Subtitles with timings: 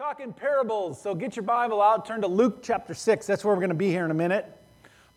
[0.00, 3.26] talking parables, so get your Bible out, turn to Luke chapter 6.
[3.26, 4.46] That's where we're going to be here in a minute.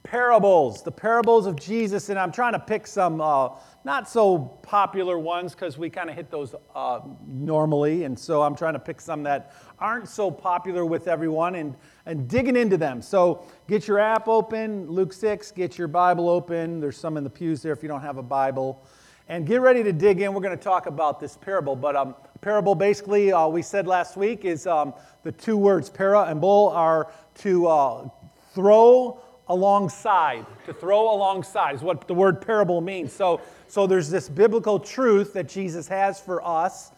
[0.04, 3.52] Parables, the parables of Jesus, and I'm trying to pick some uh,
[3.86, 8.58] not so popular ones because we kind of hit those uh, normally, and so I'm
[8.58, 13.02] trying to pick some that aren't so popular with everyone and, and digging into them.
[13.02, 16.82] So get your app open, Luke 6, get your Bible open.
[16.82, 18.86] There's some in the pews there if you don't have a Bible.
[19.30, 20.34] And get ready to dig in.
[20.34, 24.18] We're going to talk about this parable, but um, parable basically, uh, we said last
[24.18, 28.10] week, is um, the two words para and bull are to uh,
[28.54, 30.46] throw alongside.
[30.66, 33.14] To throw alongside is what the word parable means.
[33.14, 36.92] So, so there's this biblical truth that Jesus has for us,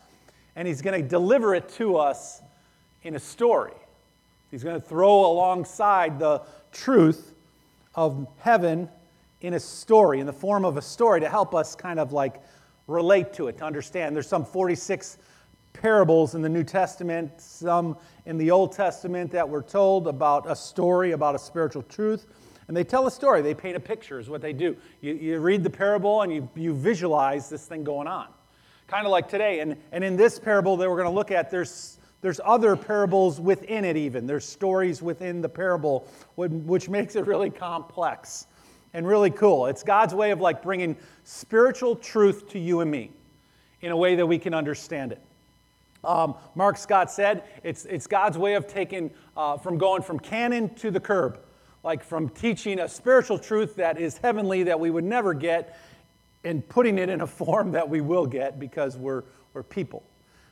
[0.56, 2.42] and he's going to deliver it to us
[3.04, 3.74] in a story.
[4.50, 7.36] He's going to throw alongside the truth
[7.94, 8.90] of heaven
[9.46, 12.42] in a story, in the form of a story, to help us kind of like
[12.88, 14.16] relate to it, to understand.
[14.16, 15.18] There's some 46
[15.74, 20.56] parables in the New Testament, some in the Old Testament that were told about a
[20.56, 22.26] story, about a spiritual truth.
[22.68, 24.76] And they tell a story, they paint a picture, is what they do.
[25.02, 28.28] You, you read the parable and you, you visualize this thing going on.
[28.88, 29.60] Kind of like today.
[29.60, 33.40] And, and in this parable that we're going to look at, there's, there's other parables
[33.40, 34.26] within it, even.
[34.26, 38.48] There's stories within the parable, which makes it really complex
[38.96, 39.66] and really cool.
[39.66, 43.12] It's God's way of like bringing spiritual truth to you and me
[43.82, 45.22] in a way that we can understand it.
[46.06, 50.74] Um, Mark Scott said it's, it's God's way of taking uh, from going from canon
[50.76, 51.40] to the curb,
[51.84, 55.78] like from teaching a spiritual truth that is heavenly that we would never get
[56.46, 59.24] and putting it in a form that we will get because we're,
[59.54, 60.04] we're people.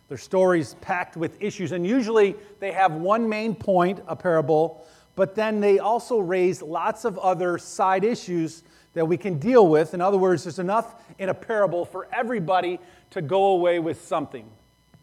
[0.09, 5.35] They're stories packed with issues, and usually they have one main point, a parable, but
[5.35, 9.93] then they also raise lots of other side issues that we can deal with.
[9.93, 12.79] In other words, there's enough in a parable for everybody
[13.11, 14.49] to go away with something,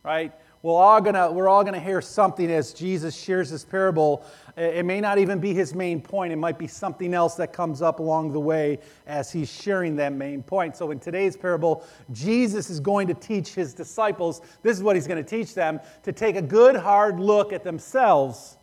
[0.03, 0.33] right?
[0.63, 4.27] We're all gonna, we're all gonna hear something as Jesus shares this parable.
[4.59, 7.81] It may not even be his main point, it might be something else that comes
[7.81, 10.77] up along the way as he's sharing that main point.
[10.77, 15.07] So, in today's parable, Jesus is going to teach his disciples this is what he's
[15.07, 18.59] to teach them to take a good, hard look at themselves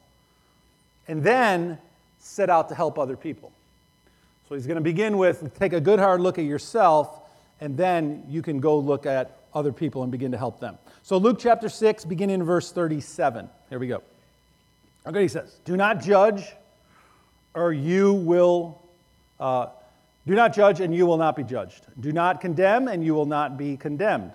[1.08, 1.78] and then
[2.20, 3.52] set out to help other people.
[4.48, 7.20] So he's going to begin with take a good hard look at yourself,
[7.60, 10.78] and then you can go look at other people and begin to help them.
[11.04, 13.50] So, Luke chapter 6, beginning in verse 37.
[13.70, 14.02] Here we go.
[15.06, 16.44] Okay, he says, Do not judge,
[17.54, 18.82] or you will.
[19.40, 19.68] Uh,
[20.26, 21.86] do not judge, and you will not be judged.
[22.00, 24.32] Do not condemn, and you will not be condemned.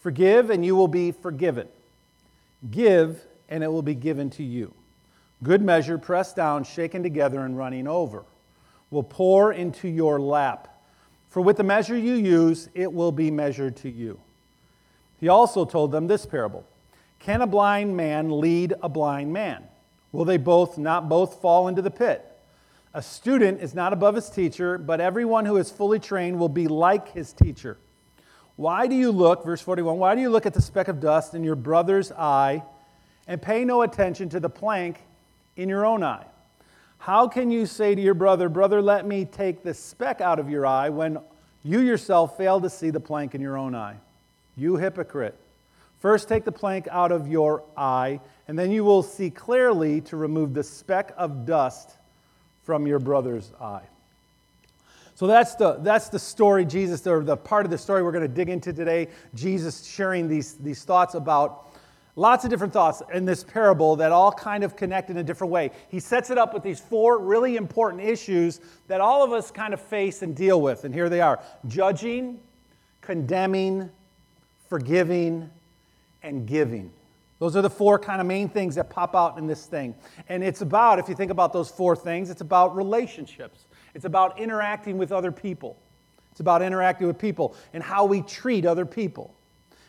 [0.00, 1.66] Forgive, and you will be forgiven.
[2.70, 4.74] Give, and it will be given to you.
[5.44, 8.24] Good measure, pressed down, shaken together, and running over,
[8.90, 10.82] will pour into your lap.
[11.28, 14.18] For with the measure you use, it will be measured to you.
[15.20, 16.64] He also told them this parable
[17.18, 19.64] Can a blind man lead a blind man?
[20.12, 22.24] Will they both not both fall into the pit?
[22.94, 26.68] A student is not above his teacher, but everyone who is fully trained will be
[26.68, 27.76] like his teacher.
[28.56, 31.34] Why do you look, verse 41, why do you look at the speck of dust
[31.34, 32.62] in your brother's eye
[33.26, 35.00] and pay no attention to the plank
[35.56, 36.26] in your own eye?
[36.98, 40.48] How can you say to your brother, Brother, let me take the speck out of
[40.48, 41.18] your eye when
[41.62, 43.96] you yourself fail to see the plank in your own eye?
[44.56, 45.36] You hypocrite.
[46.00, 50.16] First take the plank out of your eye, and then you will see clearly to
[50.16, 51.90] remove the speck of dust
[52.62, 53.84] from your brother's eye.
[55.14, 58.22] So that's the, that's the story, Jesus, or the part of the story we're going
[58.22, 59.08] to dig into today.
[59.34, 61.66] Jesus sharing these, these thoughts about
[62.16, 65.52] Lots of different thoughts in this parable that all kind of connect in a different
[65.52, 65.72] way.
[65.88, 69.74] He sets it up with these four really important issues that all of us kind
[69.74, 70.84] of face and deal with.
[70.84, 72.38] And here they are judging,
[73.00, 73.90] condemning,
[74.68, 75.50] forgiving,
[76.22, 76.92] and giving.
[77.40, 79.92] Those are the four kind of main things that pop out in this thing.
[80.28, 84.38] And it's about, if you think about those four things, it's about relationships, it's about
[84.38, 85.76] interacting with other people,
[86.30, 89.34] it's about interacting with people and how we treat other people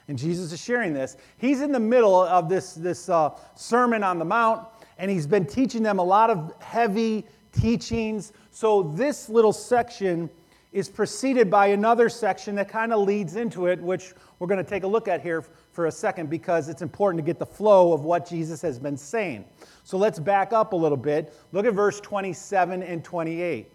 [0.07, 1.17] and Jesus is sharing this.
[1.37, 4.67] He's in the middle of this, this uh, Sermon on the Mount,
[4.97, 8.33] and he's been teaching them a lot of heavy teachings.
[8.51, 10.29] So this little section
[10.71, 14.69] is preceded by another section that kind of leads into it, which we're going to
[14.69, 17.93] take a look at here for a second because it's important to get the flow
[17.93, 19.45] of what Jesus has been saying.
[19.85, 21.33] So let's back up a little bit.
[21.53, 23.71] Look at verse 27 and 28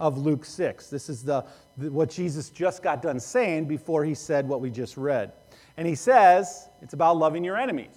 [0.00, 0.90] of Luke 6.
[0.90, 1.44] This is the,
[1.78, 5.32] the what Jesus just got done saying before he said what we just read.
[5.76, 7.96] And he says it's about loving your enemies.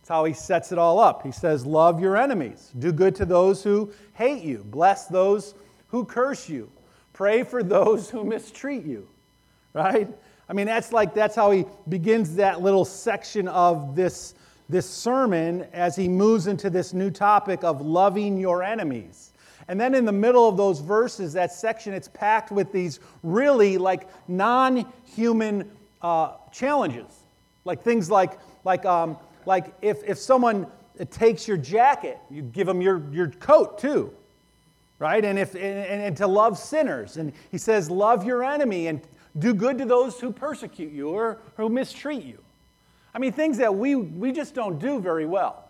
[0.00, 1.22] That's how he sets it all up.
[1.22, 5.54] He says, Love your enemies, do good to those who hate you, bless those
[5.88, 6.70] who curse you,
[7.12, 9.08] pray for those who mistreat you.
[9.74, 10.08] Right?
[10.48, 14.34] I mean, that's like, that's how he begins that little section of this,
[14.68, 19.32] this sermon as he moves into this new topic of loving your enemies.
[19.68, 23.76] And then in the middle of those verses, that section, it's packed with these really
[23.76, 25.70] like non human
[26.02, 27.24] uh, challenges.
[27.64, 29.16] Like things like, like, um,
[29.46, 30.66] like if, if someone
[31.10, 34.12] takes your jacket, you give them your, your coat too
[34.98, 35.24] right?
[35.24, 37.16] And, if, and, and to love sinners.
[37.16, 39.00] And he says, love your enemy and
[39.38, 42.42] do good to those who persecute you or who mistreat you.
[43.14, 45.68] I mean, things that we, we just don't do very well.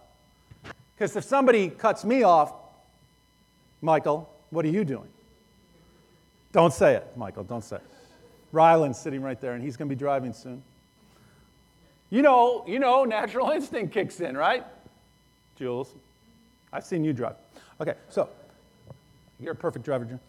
[0.94, 2.52] Because if somebody cuts me off,
[3.80, 5.08] Michael, what are you doing?
[6.52, 7.82] Don't say it, Michael, don't say it.
[8.52, 10.62] Ryland's sitting right there, and he's going to be driving soon.
[12.10, 14.64] You know, you know, natural instinct kicks in, right?
[15.56, 15.94] Jules,
[16.72, 17.36] I've seen you drive.
[17.80, 18.28] Okay, so
[19.40, 20.20] you're a perfect driver, Jim.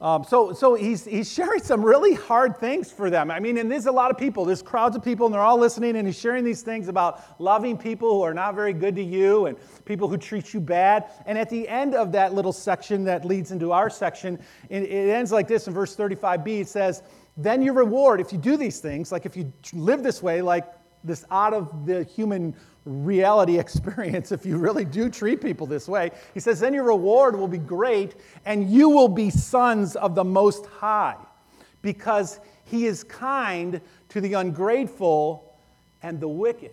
[0.00, 3.32] Um, so so he's, he's sharing some really hard things for them.
[3.32, 5.58] I mean, and there's a lot of people, there's crowds of people, and they're all
[5.58, 9.02] listening, and he's sharing these things about loving people who are not very good to
[9.02, 11.06] you and people who treat you bad.
[11.26, 14.38] And at the end of that little section that leads into our section,
[14.68, 17.02] it, it ends like this in verse 35b it says,
[17.38, 20.66] Then your reward, if you do these things, like if you live this way, like
[21.04, 22.54] this out of the human
[22.84, 26.10] reality experience if you really do treat people this way.
[26.34, 30.24] He says, then your reward will be great, and you will be sons of the
[30.24, 31.16] Most High,
[31.80, 35.56] because he is kind to the ungrateful
[36.02, 36.72] and the wicked.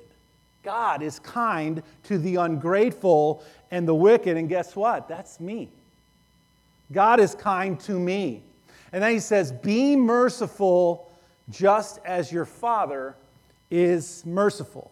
[0.64, 5.08] God is kind to the ungrateful and the wicked, and guess what?
[5.08, 5.70] That's me.
[6.92, 8.42] God is kind to me.
[8.96, 11.12] And then he says, Be merciful
[11.50, 13.18] just as your Father
[13.70, 14.90] is merciful.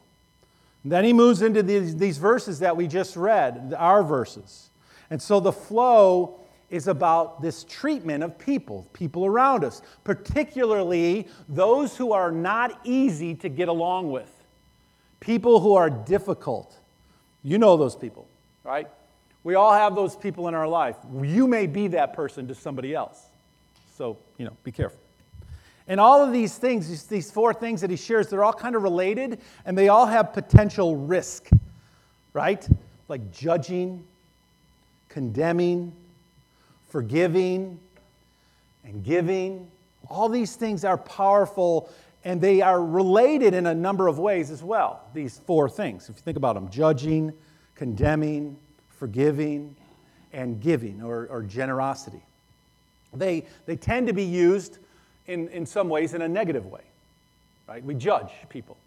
[0.83, 4.69] Then he moves into these, these verses that we just read, our verses.
[5.09, 6.37] And so the flow
[6.69, 13.33] is about this treatment of people, people around us, particularly those who are not easy
[13.35, 14.29] to get along with,
[15.21, 16.75] people who are difficult.
[17.41, 18.27] You know those people,
[18.65, 18.89] right?
[19.45, 20.97] We all have those people in our life.
[21.21, 23.27] You may be that person to somebody else.
[23.95, 24.99] So, you know, be careful.
[25.87, 28.83] And all of these things, these four things that he shares, they're all kind of
[28.83, 31.49] related and they all have potential risk,
[32.31, 32.67] right?
[33.09, 34.03] Like judging,
[35.09, 35.91] condemning,
[36.89, 37.79] forgiving,
[38.85, 39.69] and giving.
[40.09, 41.89] All these things are powerful
[42.23, 46.09] and they are related in a number of ways as well, these four things.
[46.09, 47.33] If you think about them judging,
[47.75, 48.57] condemning,
[48.87, 49.75] forgiving,
[50.31, 52.21] and giving or, or generosity.
[53.15, 54.79] They, they tend to be used
[55.27, 56.81] in, in some ways in a negative way.
[57.67, 57.83] Right?
[57.83, 58.77] We judge people,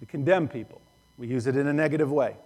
[0.00, 0.80] we condemn people,
[1.18, 2.36] we use it in a negative way.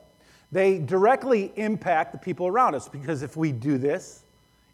[0.50, 4.22] They directly impact the people around us because if we do this,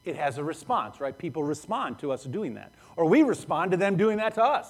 [0.04, 1.16] it has a response, right?
[1.16, 2.72] People respond to us doing that.
[2.96, 4.68] Or we respond to them doing that to us.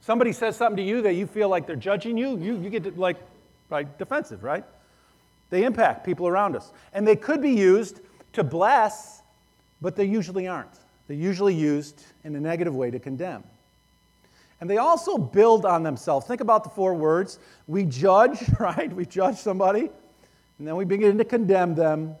[0.00, 2.98] Somebody says something to you that you feel like they're judging you, you, you get
[2.98, 3.16] like
[3.70, 4.64] right, defensive, right?
[5.50, 6.72] They impact people around us.
[6.92, 8.00] And they could be used
[8.32, 9.13] to bless,
[9.84, 10.78] but they usually aren't.
[11.06, 13.44] They're usually used in a negative way to condemn.
[14.58, 16.26] And they also build on themselves.
[16.26, 17.38] Think about the four words.
[17.66, 18.90] We judge, right?
[18.90, 19.90] We judge somebody,
[20.58, 22.14] and then we begin to condemn them,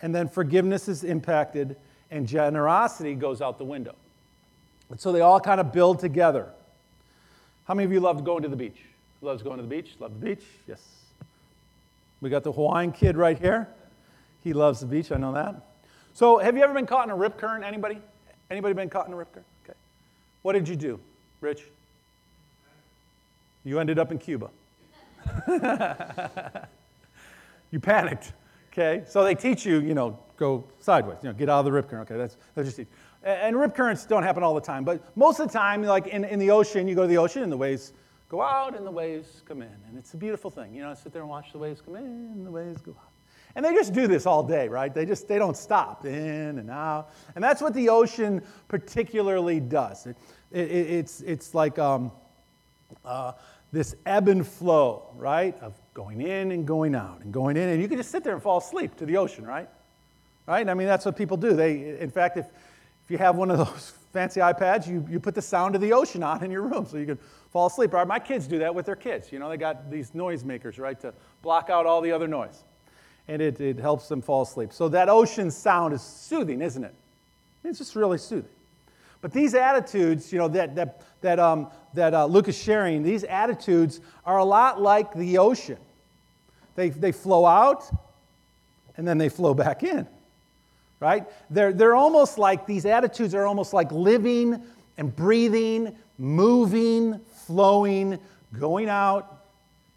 [0.00, 1.76] and then forgiveness is impacted,
[2.10, 3.94] and generosity goes out the window.
[4.88, 6.48] And so they all kind of build together.
[7.66, 8.80] How many of you love going to the beach?
[9.20, 9.90] Who loves going to the beach?
[10.00, 10.44] Love the beach?
[10.66, 10.80] Yes.
[12.22, 13.68] We got the Hawaiian kid right here.
[14.42, 15.73] He loves the beach, I know that.
[16.14, 17.64] So, have you ever been caught in a rip current?
[17.64, 17.98] Anybody?
[18.48, 19.46] Anybody been caught in a rip current?
[19.64, 19.76] Okay.
[20.42, 21.00] What did you do,
[21.40, 21.64] Rich?
[23.64, 24.50] You ended up in Cuba.
[27.72, 28.32] you panicked.
[28.72, 29.02] Okay.
[29.08, 31.18] So they teach you, you know, go sideways.
[31.22, 32.08] You know, get out of the rip current.
[32.08, 32.18] Okay.
[32.18, 32.88] That's that's just.
[33.24, 36.24] And rip currents don't happen all the time, but most of the time, like in,
[36.24, 37.92] in the ocean, you go to the ocean and the waves
[38.28, 39.76] go out and the waves come in.
[39.88, 40.74] And it's a beautiful thing.
[40.74, 42.92] You know, I sit there and watch the waves come in and the waves go
[42.92, 43.13] out.
[43.56, 44.92] And they just do this all day, right?
[44.92, 47.10] They just they don't stop in and out.
[47.34, 50.06] And that's what the ocean particularly does.
[50.06, 50.16] It,
[50.50, 52.10] it, it's, it's like um,
[53.04, 53.32] uh,
[53.72, 55.56] this ebb and flow, right?
[55.60, 57.68] Of going in and going out and going in.
[57.68, 59.68] And you can just sit there and fall asleep to the ocean, right?
[60.46, 60.68] Right?
[60.68, 61.54] I mean, that's what people do.
[61.54, 62.46] They, in fact, if,
[63.04, 65.92] if you have one of those fancy iPads, you, you put the sound of the
[65.92, 67.18] ocean on in your room so you can
[67.52, 67.92] fall asleep.
[67.92, 68.06] Right?
[68.06, 69.30] My kids do that with their kids.
[69.30, 72.64] You know, they got these noisemakers, right, to block out all the other noise
[73.28, 74.72] and it, it helps them fall asleep.
[74.72, 76.94] So that ocean sound is soothing, isn't it?
[77.64, 78.50] It's just really soothing.
[79.20, 83.24] But these attitudes, you know, that, that, that, um, that uh, Luke is sharing, these
[83.24, 85.78] attitudes are a lot like the ocean.
[86.76, 87.84] They, they flow out
[88.96, 90.06] and then they flow back in,
[91.00, 91.24] right?
[91.48, 94.62] They're, they're almost like, these attitudes are almost like living
[94.98, 98.18] and breathing, moving, flowing,
[98.58, 99.46] going out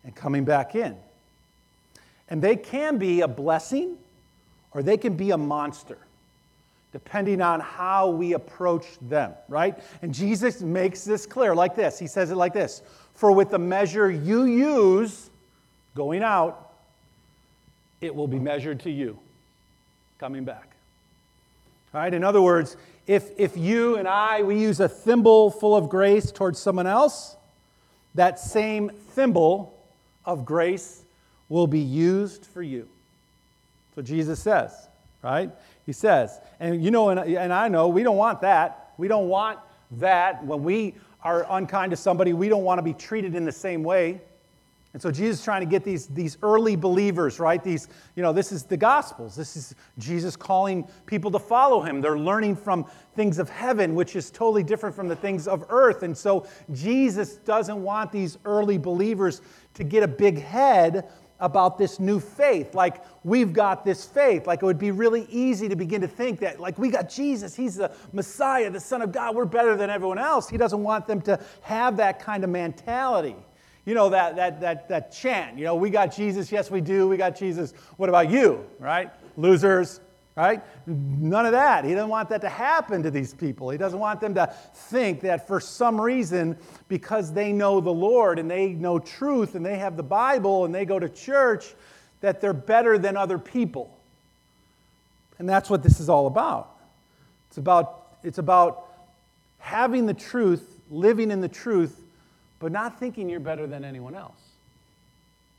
[0.06, 0.96] and coming back in.
[2.30, 3.98] And they can be a blessing
[4.72, 5.98] or they can be a monster,
[6.92, 9.78] depending on how we approach them, right?
[10.02, 11.98] And Jesus makes this clear like this.
[11.98, 12.82] He says it like this
[13.14, 15.30] For with the measure you use
[15.96, 16.74] going out,
[18.02, 19.18] it will be measured to you
[20.20, 20.76] coming back.
[21.94, 25.76] All right, in other words, if, if you and I, we use a thimble full
[25.76, 27.38] of grace towards someone else,
[28.14, 29.74] that same thimble
[30.26, 31.04] of grace
[31.50, 32.88] will be used for you.
[33.94, 34.72] What Jesus says,
[35.24, 35.50] right?
[35.86, 38.94] He says, and you know, and, and I know, we don't want that.
[38.98, 39.60] We don't want
[39.92, 40.44] that.
[40.46, 43.84] When we are unkind to somebody, we don't want to be treated in the same
[43.84, 44.22] way.
[44.94, 47.64] And so Jesus is trying to get these, these early believers, right?
[47.64, 49.36] These, you know, this is the Gospels.
[49.36, 52.02] This is Jesus calling people to follow him.
[52.02, 52.86] They're learning from
[53.16, 56.04] things of heaven, which is totally different from the things of earth.
[56.04, 59.42] And so Jesus doesn't want these early believers
[59.76, 61.08] to get a big head
[61.40, 62.74] about this new faith.
[62.74, 64.48] Like, we've got this faith.
[64.48, 67.56] Like, it would be really easy to begin to think that, like, we got Jesus.
[67.56, 69.36] He's the Messiah, the Son of God.
[69.36, 70.50] We're better than everyone else.
[70.50, 73.36] He doesn't want them to have that kind of mentality
[73.88, 77.08] you know, that, that, that, that chant, you know, we got Jesus, yes, we do,
[77.08, 77.72] we got Jesus.
[77.96, 79.10] What about you, right?
[79.38, 80.02] Losers,
[80.38, 80.62] right?
[80.86, 81.84] None of that.
[81.84, 83.72] He doesn't want that to happen to these people.
[83.72, 86.56] He doesn't want them to think that for some reason,
[86.88, 90.74] because they know the Lord and they know truth and they have the Bible and
[90.74, 91.74] they go to church,
[92.22, 93.98] that they're better than other people.
[95.40, 96.70] And that's what this is all about.
[97.50, 98.86] It's about, it's about
[99.58, 102.00] having the truth, living in the truth,
[102.60, 104.40] but not thinking you're better than anyone else.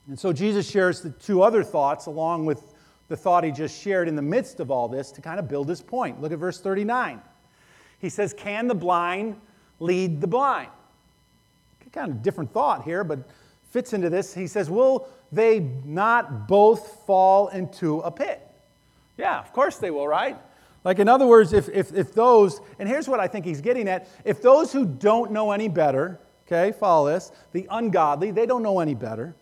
[0.06, 2.62] And so Jesus shares the two other thoughts along with
[3.08, 5.68] the thought he just shared in the midst of all this to kind of build
[5.68, 6.20] his point.
[6.20, 7.20] Look at verse 39.
[8.00, 9.40] He says, Can the blind
[9.80, 10.70] lead the blind?
[11.92, 13.20] Kind of different thought here, but
[13.70, 14.34] fits into this.
[14.34, 18.46] He says, Will they not both fall into a pit?
[19.16, 20.36] Yeah, of course they will, right?
[20.84, 23.88] Like, in other words, if, if, if those, and here's what I think he's getting
[23.88, 27.30] at if those who don't know any better, Okay, follow this.
[27.52, 29.34] The ungodly, they don't know any better.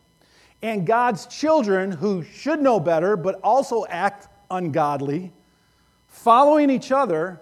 [0.62, 5.32] And God's children, who should know better but also act ungodly,
[6.08, 7.40] following each other,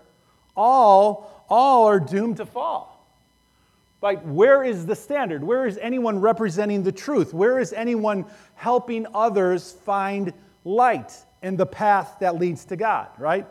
[0.57, 2.91] all, all are doomed to fall.
[4.03, 5.43] Like, where is the standard?
[5.43, 7.33] Where is anyone representing the truth?
[7.33, 10.33] Where is anyone helping others find
[10.65, 13.47] light and the path that leads to God, right?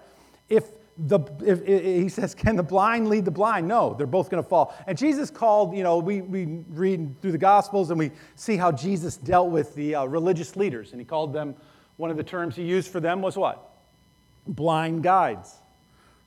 [0.50, 0.66] If
[0.98, 3.68] the, if, if, he says, Can the blind lead the blind?
[3.68, 4.76] No, they're both going to fall.
[4.86, 8.72] And Jesus called, you know, we, we read through the Gospels and we see how
[8.72, 10.92] Jesus dealt with the uh, religious leaders.
[10.92, 11.56] And he called them,
[11.98, 13.72] one of the terms he used for them was what?
[14.48, 15.56] Blind guides,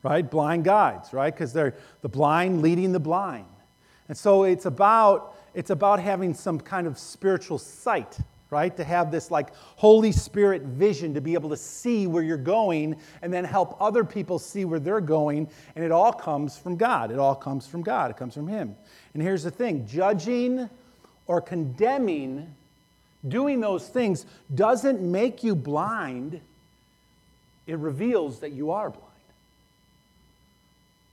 [0.03, 0.29] right?
[0.29, 1.33] Blind guides, right?
[1.33, 3.47] Because they're the blind leading the blind.
[4.09, 8.19] And so it's about, it's about having some kind of spiritual sight
[8.57, 8.75] right?
[8.79, 12.97] To have this like Holy Spirit vision to be able to see where you're going
[13.21, 15.49] and then help other people see where they're going.
[15.75, 17.11] And it all comes from God.
[17.11, 18.11] It all comes from God.
[18.11, 18.75] It comes from Him.
[19.13, 20.71] And here's the thing judging
[21.27, 22.55] or condemning,
[23.29, 26.41] doing those things doesn't make you blind,
[27.67, 29.05] it reveals that you are blind.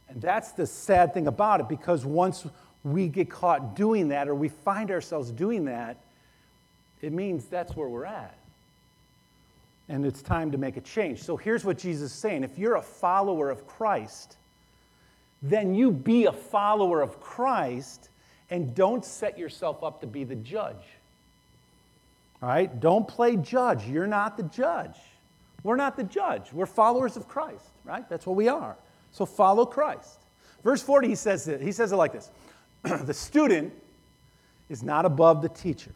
[0.08, 2.46] And that's the sad thing about it because once
[2.86, 5.98] we get caught doing that or we find ourselves doing that,
[7.04, 8.38] it means that's where we're at.
[9.90, 11.22] And it's time to make a change.
[11.22, 14.38] So here's what Jesus is saying if you're a follower of Christ,
[15.42, 18.08] then you be a follower of Christ
[18.50, 20.82] and don't set yourself up to be the judge.
[22.42, 22.80] All right?
[22.80, 23.86] Don't play judge.
[23.86, 24.96] You're not the judge.
[25.64, 26.54] We're not the judge.
[26.54, 28.08] We're followers of Christ, right?
[28.08, 28.78] That's what we are.
[29.12, 30.20] So follow Christ.
[30.64, 32.32] Verse 40, he says it, he says it like this
[32.84, 33.74] The student
[34.70, 35.92] is not above the teacher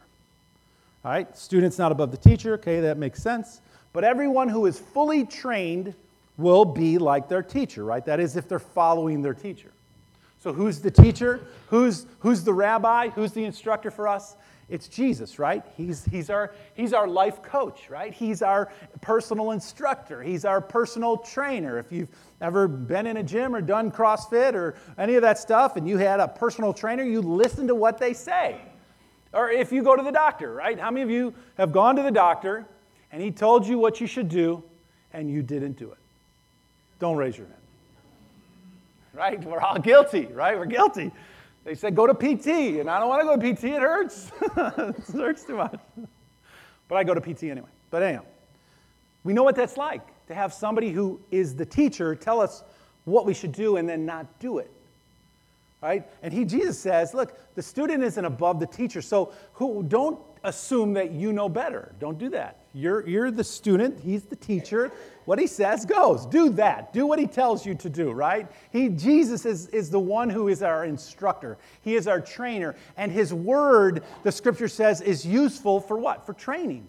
[1.04, 2.54] all right, student's not above the teacher.
[2.54, 3.60] Okay, that makes sense.
[3.92, 5.94] But everyone who is fully trained
[6.36, 8.04] will be like their teacher, right?
[8.04, 9.72] That is, if they're following their teacher.
[10.40, 11.40] So, who's the teacher?
[11.68, 13.08] Who's, who's the rabbi?
[13.08, 14.36] Who's the instructor for us?
[14.68, 15.64] It's Jesus, right?
[15.76, 18.12] He's, he's, our, he's our life coach, right?
[18.12, 20.22] He's our personal instructor.
[20.22, 21.78] He's our personal trainer.
[21.78, 25.76] If you've ever been in a gym or done CrossFit or any of that stuff
[25.76, 28.60] and you had a personal trainer, you listen to what they say.
[29.32, 30.78] Or if you go to the doctor, right?
[30.78, 32.66] How many of you have gone to the doctor
[33.12, 34.62] and he told you what you should do
[35.12, 35.98] and you didn't do it?
[36.98, 37.56] Don't raise your hand.
[39.14, 39.44] Right?
[39.44, 40.56] We're all guilty, right?
[40.56, 41.12] We're guilty.
[41.64, 44.30] They said go to PT, and I don't want to go to PT, it hurts.
[44.56, 45.78] it hurts too much.
[46.88, 47.68] But I go to PT anyway.
[47.90, 48.24] But anyhow,
[49.24, 52.62] we know what that's like to have somebody who is the teacher tell us
[53.04, 54.70] what we should do and then not do it.
[55.80, 56.08] Right?
[56.22, 59.00] And he, Jesus says, look, the student isn't above the teacher.
[59.00, 61.94] So who, don't assume that you know better.
[62.00, 62.58] Don't do that.
[62.74, 64.92] You're, you're the student, he's the teacher.
[65.24, 66.26] What he says goes.
[66.26, 66.92] Do that.
[66.92, 68.46] Do what he tells you to do, right?
[68.70, 72.76] He, Jesus is, is the one who is our instructor, he is our trainer.
[72.96, 76.26] And his word, the scripture says, is useful for what?
[76.26, 76.88] For training,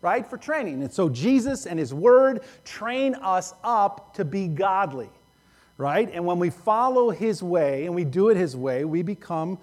[0.00, 0.26] right?
[0.28, 0.82] For training.
[0.82, 5.10] And so Jesus and his word train us up to be godly
[5.82, 6.08] right?
[6.12, 9.58] And when we follow his way and we do it his way, we become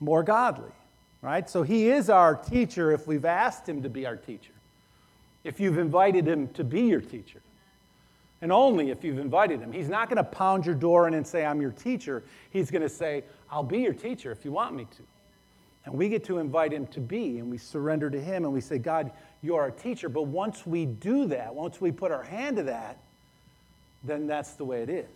[0.00, 0.70] more godly,
[1.22, 1.48] right?
[1.48, 4.52] So he is our teacher if we've asked him to be our teacher,
[5.44, 7.40] if you've invited him to be your teacher.
[8.42, 9.72] And only if you've invited him.
[9.72, 12.22] He's not going to pound your door in and say, I'm your teacher.
[12.50, 15.02] He's going to say, I'll be your teacher if you want me to.
[15.86, 18.60] And we get to invite him to be, and we surrender to him, and we
[18.60, 19.10] say, God,
[19.42, 20.08] you're our teacher.
[20.08, 22.98] But once we do that, once we put our hand to that,
[24.04, 25.06] then that's the way it is.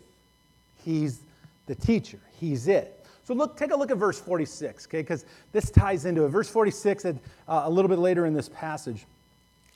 [0.86, 1.18] He's
[1.66, 2.20] the teacher.
[2.38, 3.04] He's it.
[3.24, 5.00] So look, take a look at verse 46, okay?
[5.00, 6.28] Because this ties into it.
[6.28, 7.12] Verse 46, uh,
[7.48, 9.04] a little bit later in this passage,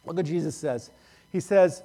[0.07, 0.91] look what Jesus says.
[1.33, 1.83] He says,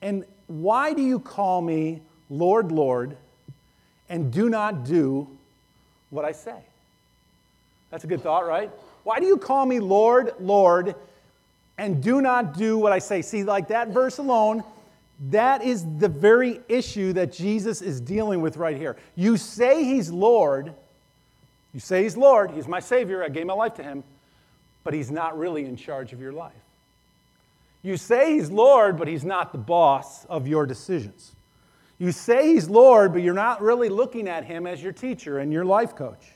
[0.00, 3.16] "And why do you call me Lord, Lord,
[4.08, 5.26] and do not do
[6.10, 6.60] what I say?"
[7.90, 8.70] That's a good thought, right?
[9.02, 10.94] Why do you call me Lord, Lord,
[11.78, 13.22] and do not do what I say?
[13.22, 14.62] See, like that verse alone
[15.18, 18.96] that is the very issue that Jesus is dealing with right here.
[19.16, 20.72] You say he's Lord,
[21.74, 24.04] you say he's Lord, he's my Savior, I gave my life to him,
[24.84, 26.52] but he's not really in charge of your life.
[27.82, 31.32] You say he's Lord, but he's not the boss of your decisions.
[31.98, 35.52] You say he's Lord, but you're not really looking at him as your teacher and
[35.52, 36.32] your life coach.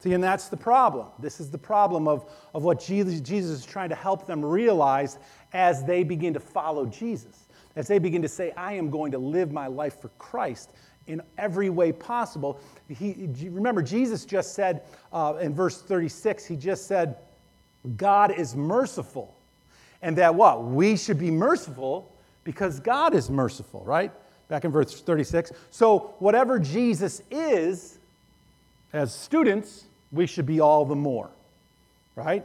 [0.00, 1.06] See, and that's the problem.
[1.20, 5.18] This is the problem of, of what Jesus, Jesus is trying to help them realize
[5.52, 7.43] as they begin to follow Jesus
[7.76, 10.70] as they begin to say, I am going to live my life for Christ
[11.06, 12.60] in every way possible.
[12.88, 17.16] He, remember, Jesus just said uh, in verse 36, he just said,
[17.96, 19.34] God is merciful.
[20.02, 20.64] And that what?
[20.64, 22.10] We should be merciful
[22.44, 24.12] because God is merciful, right?
[24.48, 25.52] Back in verse 36.
[25.70, 27.98] So, whatever Jesus is,
[28.92, 31.30] as students, we should be all the more,
[32.14, 32.44] right?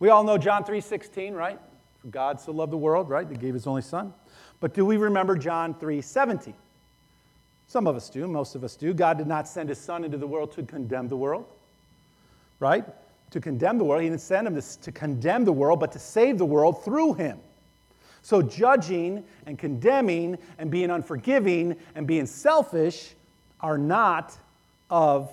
[0.00, 1.58] We all know John 3:16, right?
[2.00, 3.28] For God so loved the world, right?
[3.28, 4.12] He gave his only son.
[4.60, 6.54] But do we remember John 3 17?
[7.66, 8.92] Some of us do, most of us do.
[8.94, 11.46] God did not send his son into the world to condemn the world,
[12.60, 12.84] right?
[13.30, 14.02] To condemn the world.
[14.02, 17.14] He didn't send him to, to condemn the world, but to save the world through
[17.14, 17.38] him.
[18.22, 23.14] So, judging and condemning and being unforgiving and being selfish
[23.60, 24.36] are not
[24.88, 25.30] of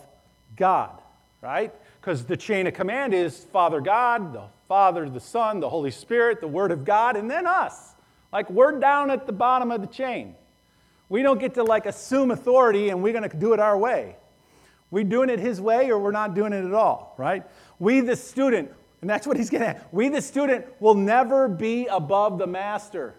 [0.57, 0.99] God,
[1.41, 1.73] right?
[1.99, 6.41] Because the chain of command is Father God, the Father, the Son, the Holy Spirit,
[6.41, 7.93] the Word of God, and then us.
[8.31, 10.35] Like we're down at the bottom of the chain.
[11.09, 14.15] We don't get to like assume authority and we're going to do it our way.
[14.91, 17.43] We're doing it his way or we're not doing it at all, right?
[17.79, 19.93] We, the student, and that's what he's getting at.
[19.93, 23.15] We, the student, will never be above the master.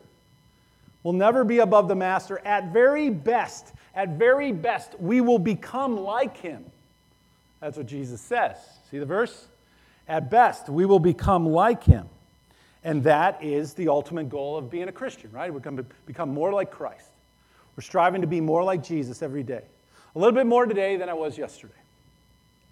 [1.03, 2.40] We'll never be above the master.
[2.44, 6.64] At very best, at very best, we will become like him.
[7.61, 8.57] That's what Jesus says.
[8.90, 9.48] See the verse?
[10.09, 12.09] At best, we will become like him.
[12.85, 15.53] And that is the ultimate goal of being a Christian, right?
[15.53, 17.11] We're going to become more like Christ.
[17.77, 19.62] We're striving to be more like Jesus every day.
[20.14, 21.73] A little bit more today than I was yesterday.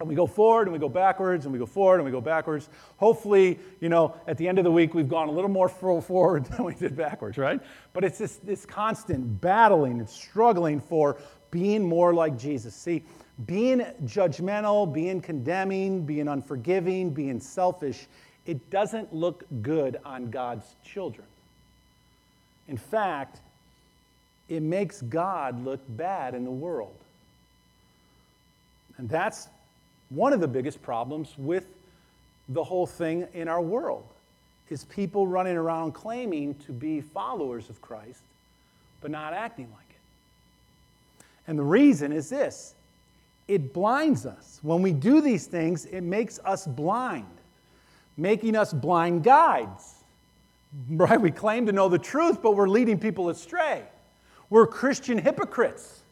[0.00, 2.22] And we go forward and we go backwards and we go forward and we go
[2.22, 2.68] backwards.
[2.96, 6.44] Hopefully, you know, at the end of the week, we've gone a little more forward
[6.56, 7.60] than we did backwards, right?
[7.92, 11.18] But it's this, this constant battling and struggling for
[11.50, 12.74] being more like Jesus.
[12.74, 13.04] See,
[13.46, 18.06] being judgmental, being condemning, being unforgiving, being selfish
[18.46, 21.26] it doesn't look good on God's children.
[22.68, 23.40] In fact,
[24.48, 26.96] it makes God look bad in the world.
[28.98, 29.48] And that's
[30.08, 31.66] one of the biggest problems with
[32.48, 34.04] the whole thing in our world
[34.68, 38.22] is people running around claiming to be followers of Christ
[39.00, 41.24] but not acting like it.
[41.48, 42.74] And the reason is this
[43.48, 44.60] it blinds us.
[44.62, 47.39] When we do these things, it makes us blind
[48.20, 49.94] making us blind guides.
[50.88, 51.20] Right?
[51.20, 53.82] We claim to know the truth, but we're leading people astray.
[54.50, 56.02] We're Christian hypocrites.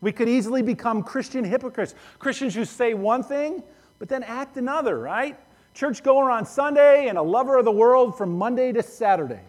[0.00, 1.94] We could easily become Christian hypocrites.
[2.18, 3.62] Christians who say one thing,
[3.98, 5.38] but then act another, right?
[5.74, 9.40] Church goer on Sunday and a lover of the world from Monday to Saturday,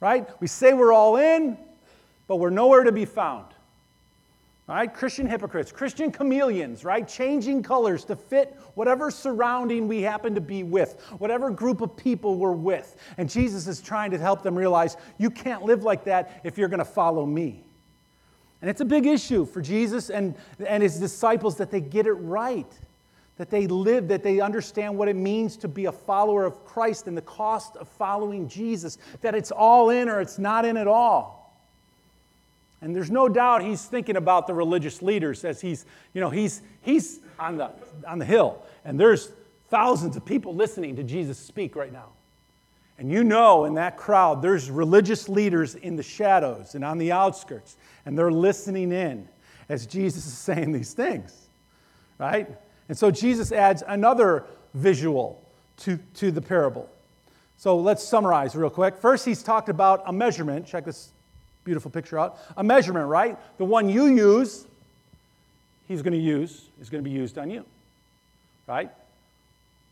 [0.00, 0.28] right?
[0.40, 1.58] We say we're all in,
[2.28, 3.46] but we're nowhere to be found
[4.74, 4.94] right?
[4.94, 7.06] Christian hypocrites, Christian chameleons, right?
[7.06, 12.36] Changing colors to fit whatever surrounding we happen to be with, whatever group of people
[12.36, 12.96] we're with.
[13.18, 16.68] And Jesus is trying to help them realize you can't live like that if you're
[16.68, 17.64] going to follow me.
[18.60, 22.12] And it's a big issue for Jesus and, and his disciples that they get it
[22.12, 22.72] right,
[23.38, 27.08] that they live, that they understand what it means to be a follower of Christ
[27.08, 30.86] and the cost of following Jesus, that it's all in or it's not in at
[30.86, 31.39] all.
[32.82, 36.62] And there's no doubt he's thinking about the religious leaders as he's, you know, he's,
[36.82, 37.70] he's on, the,
[38.06, 39.32] on the hill, and there's
[39.68, 42.08] thousands of people listening to Jesus speak right now.
[42.98, 47.12] And you know in that crowd, there's religious leaders in the shadows and on the
[47.12, 49.26] outskirts, and they're listening in
[49.68, 51.48] as Jesus is saying these things,
[52.18, 52.48] right?
[52.88, 55.42] And so Jesus adds another visual
[55.78, 56.90] to, to the parable.
[57.56, 58.96] So let's summarize real quick.
[58.96, 60.66] First, he's talked about a measurement.
[60.66, 61.12] Check this
[61.64, 62.38] beautiful picture out.
[62.56, 63.38] A measurement, right?
[63.58, 64.66] The one you use,
[65.88, 67.64] he's going to use, is going to be used on you,
[68.66, 68.90] right?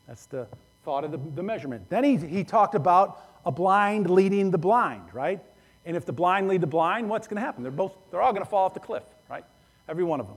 [0.06, 0.46] That's the
[0.84, 1.88] thought of the, the measurement.
[1.90, 5.40] Then he, he talked about a blind leading the blind, right?
[5.84, 7.62] And if the blind lead the blind, what's going to happen?
[7.62, 9.44] They're both, they're all going to fall off the cliff, right?
[9.88, 10.36] Every one of them.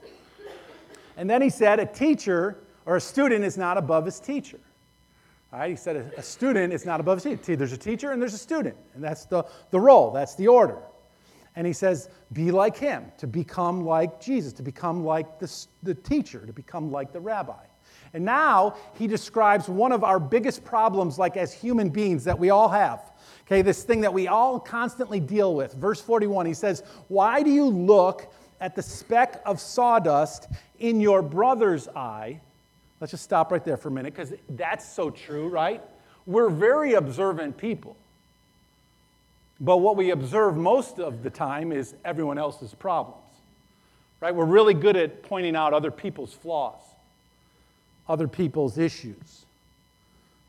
[1.18, 4.60] And then he said a teacher or a student is not above his teacher.
[5.52, 5.72] Right?
[5.72, 7.58] He said a, a student is not above his teacher.
[7.58, 10.78] There's a teacher and there's a student, and that's the, the role, that's the order.
[11.56, 15.94] And he says, be like him, to become like Jesus, to become like the, the
[15.94, 17.64] teacher, to become like the rabbi.
[18.14, 22.50] And now he describes one of our biggest problems, like as human beings, that we
[22.50, 23.12] all have.
[23.46, 25.74] Okay, this thing that we all constantly deal with.
[25.74, 30.48] Verse 41, he says, Why do you look at the speck of sawdust
[30.80, 32.40] in your brother's eye?
[33.00, 35.82] Let's just stop right there for a minute, because that's so true, right?
[36.26, 37.98] We're very observant people.
[39.62, 43.20] But what we observe most of the time is everyone else's problems.
[44.20, 44.34] Right?
[44.34, 46.82] We're really good at pointing out other people's flaws,
[48.10, 49.46] other people's issues,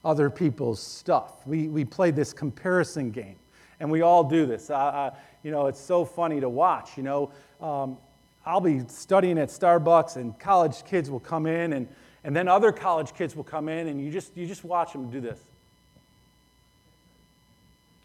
[0.03, 1.47] other people's stuff.
[1.47, 3.37] We, we play this comparison game,
[3.81, 4.71] and we all do this.
[4.71, 5.11] Uh,
[5.43, 6.97] you know, it's so funny to watch.
[6.97, 7.99] You know, um,
[8.47, 11.87] I'll be studying at Starbucks, and college kids will come in, and,
[12.25, 15.11] and then other college kids will come in, and you just, you just watch them
[15.11, 15.39] do this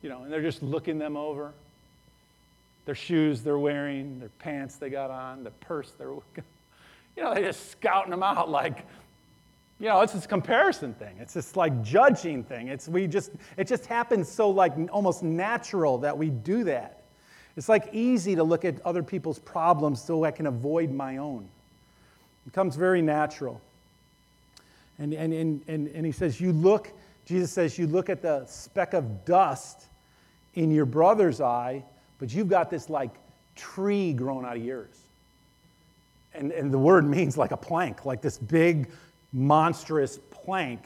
[0.01, 1.53] you know, and they're just looking them over.
[2.85, 6.09] Their shoes they're wearing, their pants they got on, the purse they're,
[7.17, 8.85] you know, they're just scouting them out like,
[9.79, 11.15] you know, it's this comparison thing.
[11.19, 12.67] It's this like judging thing.
[12.69, 17.03] It's we just it just happens so like almost natural that we do that.
[17.57, 21.43] It's like easy to look at other people's problems so I can avoid my own.
[21.43, 23.59] It becomes very natural.
[24.99, 26.91] And, and, and, and, and he says, You look,
[27.27, 29.87] Jesus says, you look at the speck of dust
[30.55, 31.83] in your brother's eye,
[32.19, 33.11] but you've got this like
[33.57, 34.95] tree growing out of yours.
[36.33, 38.89] And, and the word means like a plank, like this big,
[39.33, 40.79] monstrous plank.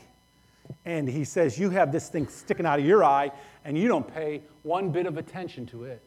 [0.84, 3.32] And he says, You have this thing sticking out of your eye,
[3.64, 6.02] and you don't pay one bit of attention to it.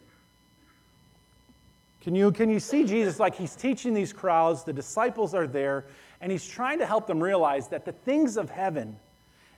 [2.00, 4.64] Can you, can you see Jesus like he's teaching these crowds?
[4.64, 5.84] The disciples are there,
[6.20, 8.96] and he's trying to help them realize that the things of heaven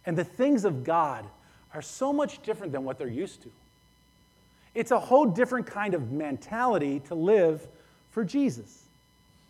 [0.07, 1.25] and the things of God
[1.75, 3.51] are so much different than what they're used to.
[4.75, 7.66] It's a whole different kind of mentality to live
[8.12, 8.85] for Jesus.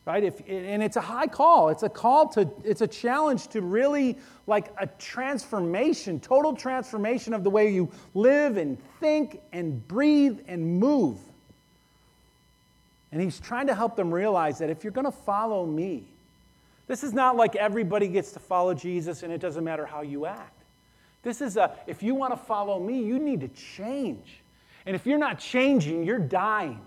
[0.05, 0.23] Right?
[0.23, 1.69] If, and it's a high call.
[1.69, 4.17] It's a call to, it's a challenge to really
[4.47, 10.79] like a transformation, total transformation of the way you live and think and breathe and
[10.79, 11.19] move.
[13.11, 16.05] And he's trying to help them realize that if you're going to follow me,
[16.87, 20.27] this is not like everybody gets to follow Jesus and it doesn't matter how you
[20.27, 20.63] act.
[21.23, 24.41] This is a, if you want to follow me, you need to change.
[24.87, 26.81] And if you're not changing, you're dying.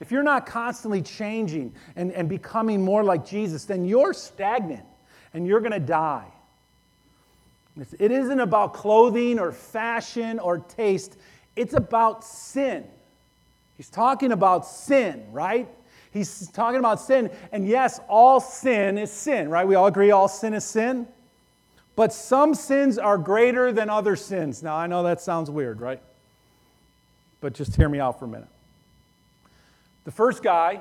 [0.00, 4.86] If you're not constantly changing and, and becoming more like Jesus, then you're stagnant
[5.34, 6.26] and you're going to die.
[7.98, 11.16] It isn't about clothing or fashion or taste,
[11.54, 12.84] it's about sin.
[13.76, 15.68] He's talking about sin, right?
[16.18, 17.30] He's talking about sin.
[17.52, 19.66] And yes, all sin is sin, right?
[19.66, 21.06] We all agree all sin is sin.
[21.96, 24.62] But some sins are greater than other sins.
[24.62, 26.00] Now, I know that sounds weird, right?
[27.40, 28.48] but just hear me out for a minute.
[30.04, 30.80] The first guy,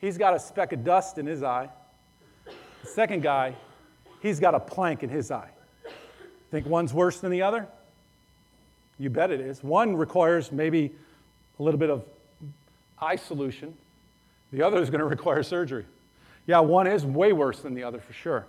[0.00, 1.68] he's got a speck of dust in his eye.
[2.82, 3.54] The second guy,
[4.20, 5.50] he's got a plank in his eye.
[6.50, 7.66] Think one's worse than the other?
[8.98, 9.62] You bet it is.
[9.62, 10.92] One requires maybe
[11.58, 12.04] a little bit of
[13.00, 13.76] eye solution,
[14.52, 15.84] the other is going to require surgery.
[16.46, 18.46] Yeah, one is way worse than the other for sure.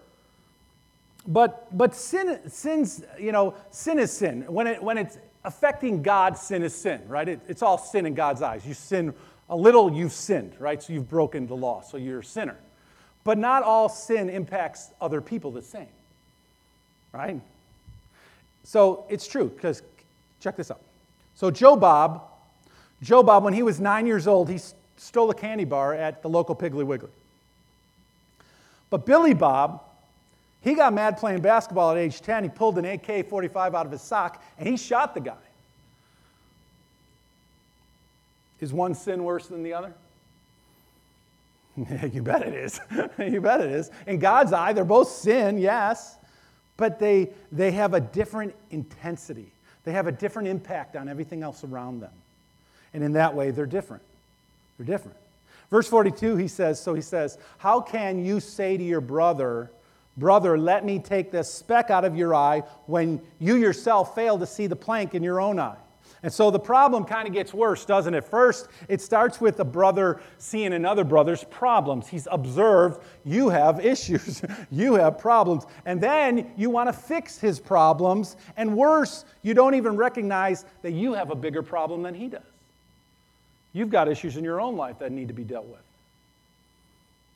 [1.27, 4.45] But, but sin, sin's, you know, sin is sin.
[4.47, 7.27] When, it, when it's affecting God, sin is sin, right?
[7.27, 8.65] It, it's all sin in God's eyes.
[8.65, 9.13] You sin
[9.49, 10.81] a little, you've sinned, right?
[10.81, 12.55] So you've broken the law, so you're a sinner.
[13.23, 15.88] But not all sin impacts other people the same,
[17.12, 17.39] right?
[18.63, 19.81] So it's true, because
[20.39, 20.81] check this out.
[21.35, 22.23] So Joe Bob,
[23.01, 24.59] Joe Bob, when he was nine years old, he
[24.99, 27.09] stole a candy bar at the local Piggly Wiggly.
[28.89, 29.81] But Billy Bob,
[30.62, 32.43] he got mad playing basketball at age 10.
[32.43, 35.35] He pulled an AK 45 out of his sock and he shot the guy.
[38.59, 39.93] Is one sin worse than the other?
[42.12, 42.81] you bet it is.
[43.17, 43.89] you bet it is.
[44.05, 46.17] In God's eye, they're both sin, yes,
[46.75, 49.51] but they, they have a different intensity.
[49.85, 52.12] They have a different impact on everything else around them.
[52.93, 54.03] And in that way, they're different.
[54.79, 55.17] They're different.
[55.69, 59.71] Verse 42, he says, so he says, How can you say to your brother,
[60.17, 64.45] Brother, let me take the speck out of your eye when you yourself fail to
[64.45, 65.77] see the plank in your own eye?
[66.23, 68.25] And so the problem kind of gets worse, doesn't it?
[68.25, 72.07] First, it starts with a brother seeing another brother's problems.
[72.07, 75.65] He's observed you have issues, you have problems.
[75.85, 78.35] And then you want to fix his problems.
[78.57, 82.41] And worse, you don't even recognize that you have a bigger problem than he does.
[83.73, 85.82] You've got issues in your own life that need to be dealt with.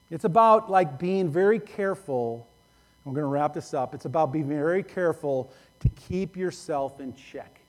[0.10, 2.48] It's about like being very careful.
[3.06, 3.94] I'm going to wrap this up.
[3.94, 7.60] It's about being very careful to keep yourself in check.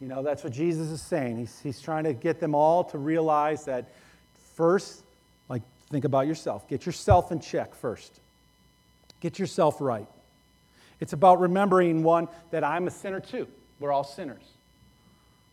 [0.00, 1.36] You know, that's what Jesus is saying.
[1.36, 3.86] He's, he's trying to get them all to realize that
[4.54, 5.02] first,
[5.48, 6.68] like, think about yourself.
[6.68, 8.20] Get yourself in check first.
[9.20, 10.06] Get yourself right.
[11.00, 13.46] It's about remembering, one, that I'm a sinner too.
[13.78, 14.42] We're all sinners.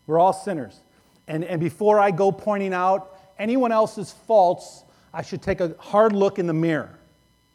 [0.06, 0.80] We're all sinners.
[1.28, 6.12] And, and before I go pointing out anyone else's faults, I should take a hard
[6.12, 6.98] look in the mirror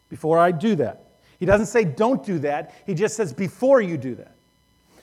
[0.08, 1.02] before I do that.
[1.38, 4.30] He doesn't say don't do that, he just says before you do that.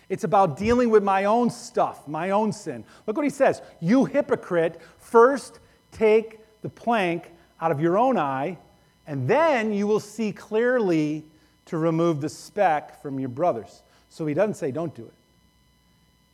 [0.10, 2.84] It's about dealing with my own stuff, my own sin.
[3.08, 5.60] Look what he says You hypocrite, first
[5.92, 7.30] take the plank
[7.60, 8.58] out of your own eye,
[9.06, 11.24] and then you will see clearly
[11.66, 13.84] to remove the speck from your brother's.
[14.10, 15.14] So he doesn't say don't do it,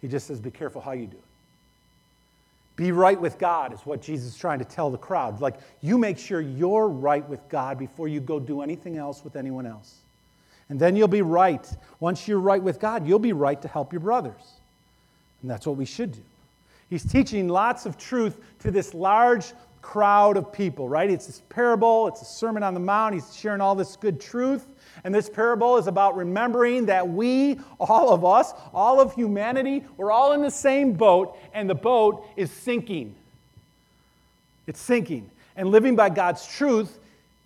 [0.02, 1.26] he just says be careful how you do it.
[2.77, 5.41] Be right with God is what Jesus is trying to tell the crowd.
[5.41, 9.35] Like, you make sure you're right with God before you go do anything else with
[9.35, 9.97] anyone else.
[10.69, 11.67] And then you'll be right.
[11.99, 14.59] Once you're right with God, you'll be right to help your brothers.
[15.41, 16.21] And that's what we should do.
[16.89, 21.09] He's teaching lots of truth to this large crowd of people, right?
[21.09, 23.15] It's this parable, it's a Sermon on the Mount.
[23.15, 24.67] He's sharing all this good truth.
[25.03, 30.12] And this parable is about remembering that we, all of us, all of humanity, we're
[30.12, 33.15] all in the same boat, and the boat is sinking.
[34.65, 35.29] It's sinking.
[35.55, 36.99] And living by God's truth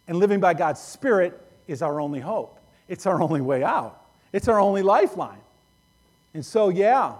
[0.08, 2.58] and living by God's Spirit is our only hope.
[2.88, 4.02] It's our only way out,
[4.34, 5.38] it's our only lifeline.
[6.34, 7.16] And so, yeah,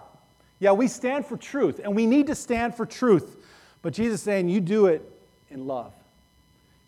[0.60, 3.38] yeah, we stand for truth, and we need to stand for truth.
[3.82, 5.02] But Jesus is saying, you do it
[5.50, 5.92] in love.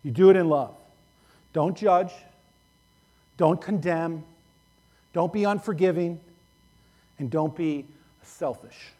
[0.02, 0.74] You do it in love.
[1.52, 2.12] Don't judge,
[3.36, 4.24] don't condemn,
[5.12, 6.20] don't be unforgiving,
[7.18, 7.86] and don't be
[8.22, 8.92] selfish.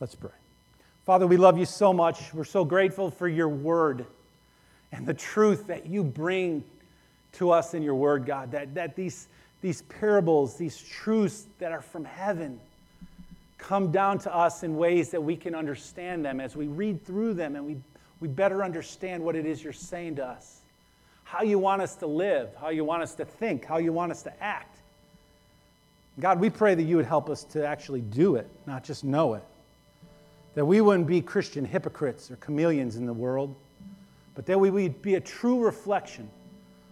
[0.00, 0.30] Let's pray.
[1.04, 2.32] Father, we love you so much.
[2.32, 4.06] We're so grateful for your word
[4.92, 6.62] and the truth that you bring
[7.32, 9.26] to us in your word, God, that, that these,
[9.62, 12.60] these parables, these truths that are from heaven,
[13.58, 17.32] come down to us in ways that we can understand them as we read through
[17.34, 17.76] them and we,
[18.20, 20.61] we better understand what it is you're saying to us,
[21.32, 24.12] how you want us to live, how you want us to think, how you want
[24.12, 24.76] us to act.
[26.20, 29.32] God, we pray that you would help us to actually do it, not just know
[29.32, 29.42] it.
[30.56, 33.56] That we wouldn't be Christian hypocrites or chameleons in the world,
[34.34, 36.28] but that we would be a true reflection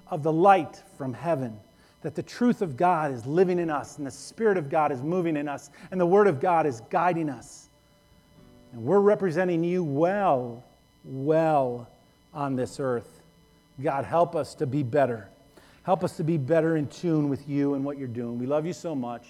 [0.06, 1.54] of the light from heaven,
[2.00, 5.02] that the truth of God is living in us, and the Spirit of God is
[5.02, 7.68] moving in us, and the Word of God is guiding us.
[8.72, 10.64] And we're representing you well,
[11.04, 11.90] well
[12.32, 13.19] on this earth.
[13.82, 15.28] God, help us to be better.
[15.82, 18.38] Help us to be better in tune with you and what you're doing.
[18.38, 19.26] We love you so much,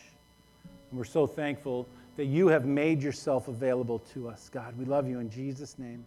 [0.91, 4.51] and we're so thankful that you have made yourself available to us.
[4.53, 6.05] God, we love you in Jesus' name.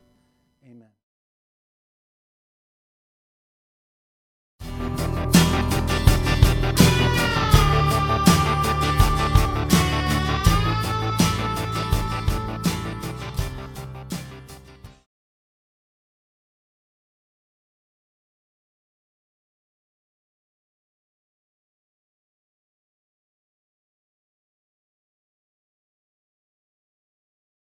[0.66, 0.88] Amen.